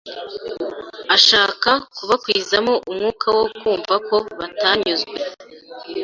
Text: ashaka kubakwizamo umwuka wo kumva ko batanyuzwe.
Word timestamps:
ashaka 1.15 1.69
kubakwizamo 1.95 2.73
umwuka 2.89 3.27
wo 3.37 3.45
kumva 3.59 3.95
ko 4.07 4.15
batanyuzwe. 4.39 5.17